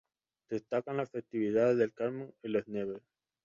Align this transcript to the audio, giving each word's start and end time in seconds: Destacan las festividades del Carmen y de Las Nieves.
Destacan 0.49 0.97
las 0.97 1.11
festividades 1.11 1.77
del 1.77 1.93
Carmen 1.93 2.33
y 2.41 2.47
de 2.47 2.49
Las 2.49 2.67
Nieves. 2.67 3.03